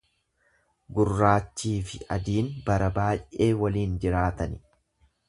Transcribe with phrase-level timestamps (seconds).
[0.99, 4.59] Gurraachii fi adiin bara baay'ee waliin jiraatani.